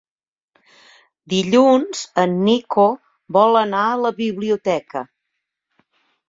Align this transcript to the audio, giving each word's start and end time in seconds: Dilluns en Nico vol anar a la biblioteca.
Dilluns 1.33 2.01
en 2.23 2.33
Nico 2.47 2.87
vol 3.37 3.61
anar 3.61 3.83
a 3.91 4.01
la 4.07 4.13
biblioteca. 4.23 5.05